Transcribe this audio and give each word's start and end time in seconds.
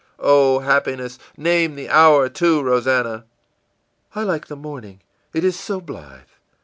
î 0.17 0.25
ìOh, 0.25 0.63
happiness! 0.63 1.19
Name 1.37 1.75
the 1.75 1.87
hour, 1.87 2.27
too, 2.27 2.63
Rosannah.î 2.63 3.23
ìI 4.19 4.25
like 4.25 4.47
the 4.47 4.55
morning, 4.55 4.99
it 5.31 5.43
is 5.43 5.59
so 5.59 5.79
blithe. 5.79 6.23